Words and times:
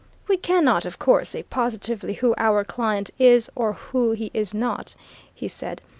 "We 0.27 0.35
cannot, 0.35 0.83
of 0.83 0.97
course, 0.97 1.29
say 1.29 1.43
positively 1.43 2.13
who 2.15 2.33
our 2.39 2.63
client 2.63 3.11
is 3.19 3.51
or 3.53 3.73
who 3.73 4.13
he 4.13 4.31
is 4.33 4.51
not," 4.51 4.95
he 5.31 5.47
said. 5.47 5.83